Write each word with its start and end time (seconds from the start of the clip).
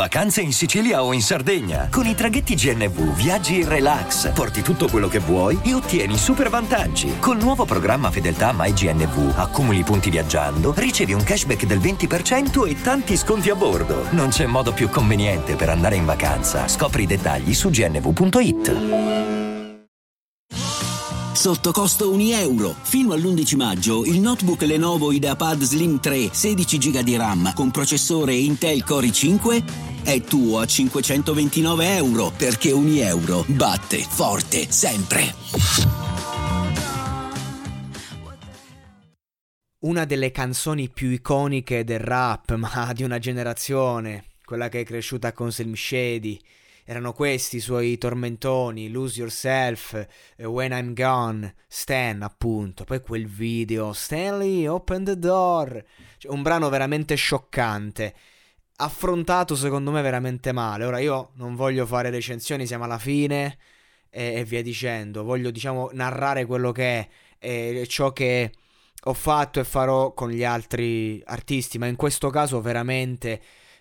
Vacanze 0.00 0.40
in 0.40 0.54
Sicilia 0.54 1.04
o 1.04 1.12
in 1.12 1.20
Sardegna. 1.20 1.88
Con 1.90 2.06
i 2.06 2.14
traghetti 2.14 2.54
GNV 2.54 3.14
viaggi 3.14 3.60
in 3.60 3.68
relax, 3.68 4.32
porti 4.32 4.62
tutto 4.62 4.88
quello 4.88 5.08
che 5.08 5.18
vuoi 5.18 5.60
e 5.62 5.74
ottieni 5.74 6.16
super 6.16 6.48
vantaggi. 6.48 7.18
Col 7.18 7.36
nuovo 7.36 7.66
programma 7.66 8.10
Fedeltà 8.10 8.54
MyGNV 8.56 9.34
accumuli 9.36 9.82
punti 9.82 10.08
viaggiando, 10.08 10.72
ricevi 10.74 11.12
un 11.12 11.22
cashback 11.22 11.66
del 11.66 11.80
20% 11.80 12.66
e 12.66 12.80
tanti 12.80 13.14
sconti 13.14 13.50
a 13.50 13.54
bordo. 13.54 14.06
Non 14.12 14.30
c'è 14.30 14.46
modo 14.46 14.72
più 14.72 14.88
conveniente 14.88 15.54
per 15.54 15.68
andare 15.68 15.96
in 15.96 16.06
vacanza. 16.06 16.66
Scopri 16.66 17.02
i 17.02 17.06
dettagli 17.06 17.52
su 17.52 17.68
gnv.it. 17.68 19.28
Sotto 21.40 21.72
costo 21.72 22.10
1 22.10 22.22
euro. 22.36 22.74
Fino 22.82 23.14
all'11 23.14 23.56
maggio 23.56 24.04
il 24.04 24.20
notebook 24.20 24.60
Lenovo 24.60 25.10
IdeaPad 25.10 25.62
Slim 25.62 25.98
3 25.98 26.28
16 26.32 26.76
GB 26.76 26.98
di 27.00 27.16
RAM 27.16 27.52
con 27.54 27.70
processore 27.70 28.34
Intel 28.34 28.84
Core 28.84 29.06
i5 29.06 29.89
è 30.02 30.20
tuo 30.22 30.58
a 30.58 30.66
529 30.66 31.96
euro 31.96 32.30
perché 32.36 32.70
1 32.70 33.00
euro 33.00 33.44
batte 33.48 33.98
forte 33.98 34.70
sempre. 34.70 35.34
Una 39.80 40.04
delle 40.04 40.30
canzoni 40.30 40.88
più 40.88 41.10
iconiche 41.10 41.84
del 41.84 42.00
rap, 42.00 42.54
ma 42.56 42.92
di 42.92 43.02
una 43.02 43.18
generazione, 43.18 44.24
quella 44.44 44.68
che 44.68 44.80
è 44.80 44.84
cresciuta 44.84 45.32
con 45.32 45.50
Slim 45.50 45.74
Shady 45.74 46.38
erano 46.90 47.12
questi 47.12 47.58
i 47.58 47.60
suoi 47.60 47.96
tormentoni, 47.98 48.90
Lose 48.90 49.20
Yourself, 49.20 50.06
eh, 50.34 50.44
When 50.44 50.72
I'm 50.72 50.92
Gone, 50.92 51.54
Stan 51.68 52.20
appunto, 52.20 52.82
poi 52.82 53.00
quel 53.00 53.28
video, 53.28 53.92
Stanley, 53.92 54.66
Open 54.66 55.04
the 55.04 55.16
Door, 55.16 55.84
cioè, 56.18 56.32
un 56.32 56.42
brano 56.42 56.68
veramente 56.68 57.14
scioccante, 57.14 58.12
affrontato 58.82 59.56
secondo 59.56 59.90
me 59.90 60.02
veramente 60.02 60.52
male, 60.52 60.84
ora 60.84 60.98
io 60.98 61.30
non 61.34 61.54
voglio 61.54 61.86
fare 61.86 62.10
recensioni, 62.10 62.66
siamo 62.66 62.84
alla 62.84 62.98
fine 62.98 63.58
e, 64.10 64.34
e 64.36 64.44
via 64.44 64.62
dicendo, 64.62 65.24
voglio 65.24 65.50
diciamo 65.50 65.90
narrare 65.92 66.46
quello 66.46 66.72
che 66.72 66.98
è 66.98 67.08
e 67.40 67.86
ciò 67.88 68.12
che 68.12 68.52
ho 69.04 69.14
fatto 69.14 69.60
e 69.60 69.64
farò 69.64 70.12
con 70.12 70.30
gli 70.30 70.44
altri 70.44 71.22
artisti, 71.24 71.78
ma 71.78 71.86
in 71.86 71.96
questo 71.96 72.28
caso 72.28 72.60
veramente 72.60 73.40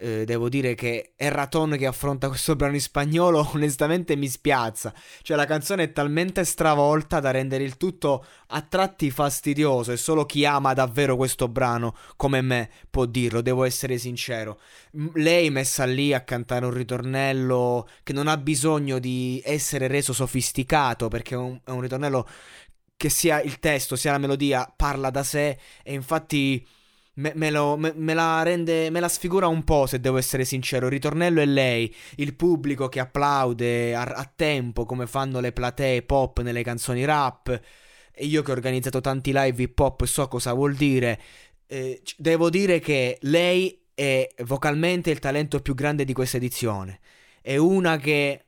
eh, 0.00 0.24
devo 0.24 0.48
dire 0.48 0.74
che 0.74 1.12
Erraton 1.14 1.76
che 1.76 1.86
affronta 1.86 2.28
questo 2.28 2.56
brano 2.56 2.74
in 2.74 2.80
spagnolo 2.80 3.50
onestamente 3.54 4.16
mi 4.16 4.28
spiazza. 4.28 4.94
Cioè 5.22 5.36
la 5.36 5.44
canzone 5.44 5.84
è 5.84 5.92
talmente 5.92 6.44
stravolta 6.44 7.20
da 7.20 7.30
rendere 7.30 7.64
il 7.64 7.76
tutto 7.76 8.24
a 8.48 8.62
tratti 8.62 9.10
fastidioso 9.10 9.92
e 9.92 9.98
solo 9.98 10.24
chi 10.24 10.44
ama 10.46 10.72
davvero 10.72 11.16
questo 11.16 11.48
brano 11.48 11.94
come 12.16 12.40
me 12.40 12.70
può 12.88 13.04
dirlo, 13.04 13.42
devo 13.42 13.64
essere 13.64 13.98
sincero. 13.98 14.58
Lei 15.14 15.50
messa 15.50 15.84
lì 15.84 16.14
a 16.14 16.22
cantare 16.22 16.64
un 16.64 16.72
ritornello 16.72 17.86
che 18.02 18.14
non 18.14 18.26
ha 18.26 18.38
bisogno 18.38 18.98
di 18.98 19.40
essere 19.44 19.86
reso 19.86 20.14
sofisticato 20.14 21.08
perché 21.08 21.34
è 21.34 21.38
un, 21.38 21.60
è 21.62 21.70
un 21.70 21.80
ritornello 21.82 22.26
che 22.96 23.08
sia 23.08 23.40
il 23.40 23.58
testo 23.58 23.96
sia 23.96 24.12
la 24.12 24.18
melodia 24.18 24.70
parla 24.74 25.10
da 25.10 25.22
sé 25.22 25.58
e 25.82 25.94
infatti 25.94 26.66
Me, 27.14 27.32
me, 27.34 27.50
lo, 27.50 27.76
me, 27.76 27.92
me, 27.94 28.14
la 28.14 28.42
rende, 28.42 28.88
me 28.90 29.00
la 29.00 29.08
sfigura 29.08 29.46
un 29.46 29.64
po', 29.64 29.86
se 29.86 30.00
devo 30.00 30.16
essere 30.16 30.44
sincero. 30.44 30.86
Il 30.86 30.92
ritornello 30.92 31.40
è 31.40 31.46
lei, 31.46 31.94
il 32.16 32.34
pubblico 32.34 32.88
che 32.88 33.00
applaude 33.00 33.94
a, 33.94 34.02
a 34.02 34.32
tempo, 34.34 34.84
come 34.84 35.06
fanno 35.06 35.40
le 35.40 35.52
platee 35.52 36.02
pop 36.02 36.40
nelle 36.40 36.62
canzoni 36.62 37.04
rap. 37.04 37.60
E 38.12 38.24
io 38.24 38.42
che 38.42 38.50
ho 38.50 38.54
organizzato 38.54 39.00
tanti 39.00 39.32
live 39.34 39.62
hip 39.62 39.78
hop 39.78 40.04
so 40.04 40.28
cosa 40.28 40.52
vuol 40.52 40.74
dire. 40.74 41.20
Eh, 41.66 42.02
devo 42.16 42.50
dire 42.50 42.78
che 42.80 43.18
lei 43.22 43.86
è 43.94 44.28
vocalmente 44.44 45.10
il 45.10 45.18
talento 45.18 45.60
più 45.60 45.74
grande 45.74 46.04
di 46.04 46.12
questa 46.12 46.38
edizione. 46.38 47.00
È 47.42 47.56
una 47.56 47.96
che 47.98 48.46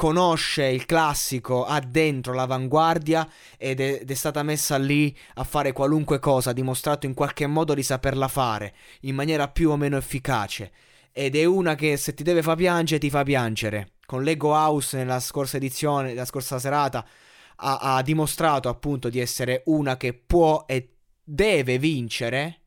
conosce 0.00 0.64
il 0.64 0.86
classico, 0.86 1.66
ha 1.66 1.78
dentro 1.78 2.32
l'avanguardia 2.32 3.28
ed 3.58 3.80
è, 3.80 3.98
ed 4.00 4.10
è, 4.10 4.14
stata 4.14 4.42
messa 4.42 4.78
lì 4.78 5.14
a 5.34 5.44
fare 5.44 5.72
qualunque 5.72 6.18
cosa, 6.18 6.50
ha 6.50 6.52
dimostrato 6.54 7.04
in 7.04 7.12
qualche 7.12 7.46
modo 7.46 7.74
di 7.74 7.82
saperla 7.82 8.26
fare 8.26 8.74
in 9.00 9.14
maniera 9.14 9.48
più 9.48 9.68
o 9.68 9.76
meno 9.76 9.98
efficace. 9.98 10.72
Ed 11.12 11.36
è 11.36 11.44
una 11.44 11.74
che 11.74 11.98
se 11.98 12.14
ti 12.14 12.22
deve 12.22 12.40
far 12.40 12.56
piangere, 12.56 12.98
ti 12.98 13.10
fa 13.10 13.22
piangere. 13.24 13.90
Con 14.06 14.22
Lego 14.22 14.54
House 14.54 14.96
nella 14.96 15.20
scorsa 15.20 15.58
edizione, 15.58 16.14
la 16.14 16.24
scorsa 16.24 16.58
serata, 16.58 17.06
ha, 17.56 17.96
ha 17.96 18.00
dimostrato 18.00 18.70
appunto 18.70 19.10
di 19.10 19.20
essere 19.20 19.64
una 19.66 19.98
che 19.98 20.14
può 20.14 20.64
e 20.66 20.94
deve 21.22 21.78
vincere. 21.78 22.60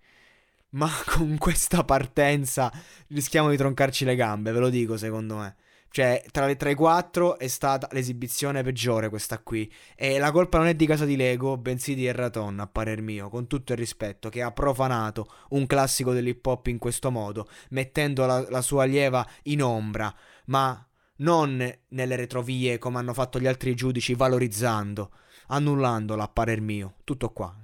Ma 0.74 0.88
con 1.09 1.40
questa 1.40 1.84
partenza 1.84 2.72
rischiamo 3.08 3.50
di 3.50 3.58
troncarci 3.58 4.06
le 4.06 4.16
gambe, 4.16 4.52
ve 4.52 4.59
lo 4.59 4.69
dico 4.69 4.97
secondo 4.97 5.38
me. 5.38 5.56
Cioè, 5.94 6.26
tra 6.31 6.48
le 6.48 6.56
3 6.56 6.72
e 6.72 6.74
4 6.74 7.38
è 7.38 7.48
stata 7.48 7.88
l'esibizione 7.92 8.64
peggiore 8.64 9.09
questa 9.09 9.38
qui. 9.38 9.72
E 9.96 10.18
la 10.18 10.31
colpa 10.31 10.58
non 10.58 10.66
è 10.66 10.74
di 10.74 10.88
casa 10.88 11.06
di 11.06 11.16
Lego, 11.16 11.56
bensì 11.56 11.94
di 11.94 12.08
Erraton, 12.08 12.59
a 12.59 12.66
parer 12.66 13.00
mio, 13.00 13.30
con 13.30 13.46
tutto 13.46 13.74
il 13.74 13.78
rispetto, 13.78 14.30
che 14.30 14.42
ha 14.42 14.52
profanato 14.52 15.28
un 15.50 15.68
classico 15.68 16.12
dell'hip 16.12 16.44
hop 16.44 16.66
in 16.66 16.80
questo 16.80 17.12
modo, 17.12 17.48
mettendo 17.70 18.26
la, 18.26 18.44
la 18.50 18.64
sua 18.64 18.86
allieva 18.86 19.24
in 19.44 19.62
ombra, 19.62 20.12
ma 20.46 20.84
non 21.18 21.72
nelle 21.90 22.16
retrovie 22.16 22.80
come 22.80 22.98
hanno 22.98 23.14
fatto 23.14 23.40
gli 23.40 23.46
altri 23.46 23.76
giudici, 23.76 24.16
valorizzando, 24.16 25.12
annullandola, 25.50 26.24
a 26.24 26.28
parer 26.28 26.59
mio. 26.59 26.96
Tutto 27.03 27.30
qua. 27.30 27.56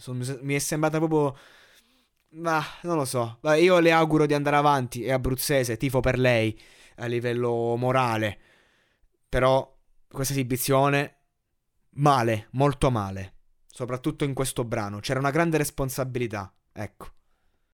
Mi 0.42 0.54
è 0.54 0.60
sembrata 0.60 1.00
proprio... 1.00 1.36
Ma 2.32 2.64
non 2.84 2.96
lo 2.96 3.06
so. 3.06 3.40
Io 3.58 3.80
le 3.80 3.92
auguro 3.92 4.26
di 4.26 4.34
andare 4.34 4.56
avanti, 4.56 5.04
è 5.04 5.12
abruzzese, 5.12 5.78
tifo 5.78 6.00
per 6.00 6.20
lei 6.20 6.58
a 6.98 7.06
livello 7.06 7.76
morale. 7.76 8.40
Però 9.28 9.78
questa 10.10 10.34
esibizione 10.34 11.18
male, 11.92 12.48
molto 12.52 12.92
male. 12.92 13.34
Soprattutto 13.66 14.26
in 14.26 14.34
questo 14.34 14.64
brano. 14.64 15.00
C'era 15.00 15.20
una 15.20 15.32
grande 15.32 15.58
responsabilità. 15.58 16.54
Ecco. 16.72 17.08